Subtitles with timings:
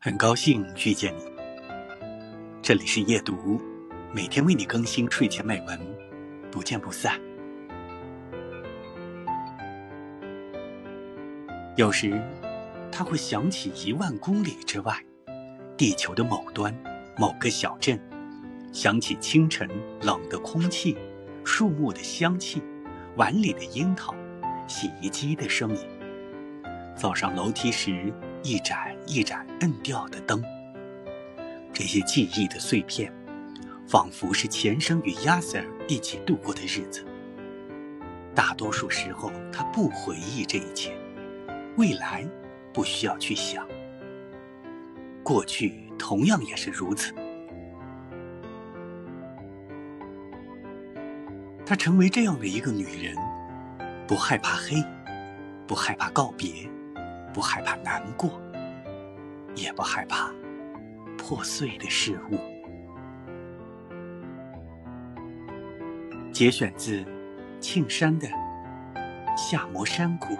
[0.00, 1.22] 很高兴遇见你，
[2.62, 3.60] 这里是夜读，
[4.12, 5.76] 每天为你更新睡前美文，
[6.52, 7.20] 不见不散。
[11.74, 12.22] 有时，
[12.92, 14.96] 他会想起一万公里之外，
[15.76, 16.72] 地球的某端，
[17.16, 18.00] 某个小镇，
[18.72, 19.68] 想起清晨
[20.02, 20.96] 冷的空气，
[21.44, 22.62] 树木的香气，
[23.16, 24.14] 碗里的樱桃，
[24.68, 25.80] 洗衣机的声音，
[26.94, 28.14] 走上楼梯时。
[28.48, 30.42] 一盏一盏摁掉的灯，
[31.70, 33.12] 这些记忆的碎片，
[33.86, 37.04] 仿佛是前生与亚瑟一起度过的日子。
[38.34, 40.96] 大多数时候，他不回忆这一切，
[41.76, 42.26] 未来
[42.72, 43.68] 不需要去想，
[45.22, 47.12] 过去同样也是如此。
[51.66, 53.14] 她成为这样的一个女人，
[54.06, 54.82] 不害怕黑，
[55.66, 56.66] 不害怕告别。
[57.38, 58.40] 不害怕难过，
[59.54, 60.28] 也不害怕
[61.16, 62.38] 破碎的事物。
[66.32, 67.04] 节选自
[67.60, 68.26] 庆山的
[69.36, 70.34] 《夏摩山谷》。